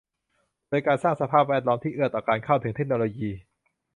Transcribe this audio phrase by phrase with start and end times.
[0.69, 3.29] โดยการสร้างสภาพแวดล้อมที่เอื้อต่อการเข้าถึงเทคโนโลยี